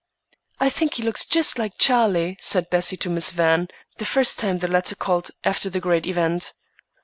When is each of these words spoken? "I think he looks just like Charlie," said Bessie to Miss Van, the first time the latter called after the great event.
"I 0.59 0.71
think 0.71 0.95
he 0.95 1.03
looks 1.03 1.27
just 1.27 1.59
like 1.59 1.77
Charlie," 1.77 2.35
said 2.39 2.71
Bessie 2.71 2.97
to 2.97 3.09
Miss 3.11 3.29
Van, 3.29 3.67
the 3.97 4.05
first 4.05 4.39
time 4.39 4.57
the 4.57 4.67
latter 4.67 4.95
called 4.95 5.29
after 5.43 5.69
the 5.69 5.79
great 5.79 6.07
event. 6.07 6.53